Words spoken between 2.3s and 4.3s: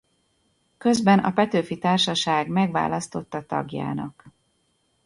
megválasztotta tagjának.